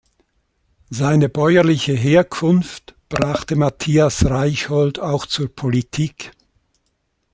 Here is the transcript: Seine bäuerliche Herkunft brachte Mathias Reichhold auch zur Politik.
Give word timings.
Seine 0.89 1.29
bäuerliche 1.29 1.93
Herkunft 1.93 2.95
brachte 3.07 3.55
Mathias 3.55 4.25
Reichhold 4.25 4.99
auch 4.99 5.27
zur 5.27 5.55
Politik. 5.55 6.31